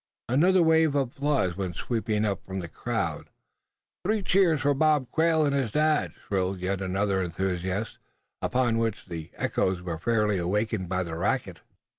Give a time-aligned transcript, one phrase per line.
[0.27, 3.29] Another wave of applause went sweeping up from the crowd.
[4.03, 7.99] "Three cheers for Bob Quail, and his dad!" shrilled yet another enthusiast;
[8.41, 11.61] upon which the echoes were fairly awakened by the racket.